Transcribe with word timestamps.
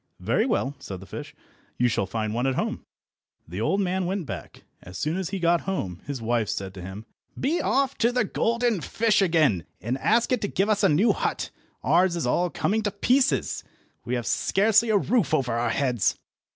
"Very 0.19 0.47
well," 0.47 0.73
said 0.79 0.99
the 0.99 1.05
fish, 1.05 1.35
"you 1.77 1.87
shall 1.87 2.07
find 2.07 2.33
one 2.33 2.47
at 2.47 2.55
home." 2.55 2.83
The 3.47 3.61
old 3.61 3.81
man 3.81 4.07
went 4.07 4.25
back. 4.25 4.63
As 4.81 4.97
soon 4.97 5.15
as 5.15 5.29
he 5.29 5.37
got 5.37 5.61
home 5.69 6.01
his 6.07 6.19
wife 6.23 6.49
said 6.49 6.73
to 6.73 6.81
him— 6.81 7.05
"Be 7.39 7.61
off 7.61 7.95
to 7.99 8.11
the 8.11 8.23
golden 8.25 8.81
fish 8.81 9.21
again, 9.21 9.63
and 9.79 9.99
ask 9.99 10.31
it 10.31 10.41
to 10.41 10.47
give 10.47 10.69
us 10.69 10.81
a 10.81 10.89
new 10.89 11.13
hut. 11.13 11.51
Ours 11.83 12.15
is 12.15 12.25
all 12.25 12.49
coming 12.49 12.81
to 12.81 12.89
pieces. 12.91 13.63
We 14.03 14.15
have 14.15 14.25
scarcely 14.25 14.89
a 14.89 14.97
roof 14.97 15.35
over 15.35 15.53
our 15.53 15.69
heads." 15.69 16.17